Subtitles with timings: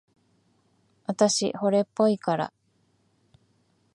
[1.05, 2.53] あたし、惚れっぽいから。